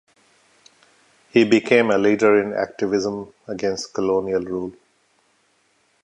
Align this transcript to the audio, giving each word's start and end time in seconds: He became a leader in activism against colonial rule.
He 1.29 1.43
became 1.45 1.91
a 1.91 1.97
leader 1.99 2.41
in 2.41 2.53
activism 2.53 3.31
against 3.47 3.93
colonial 3.93 4.41
rule. 4.41 4.73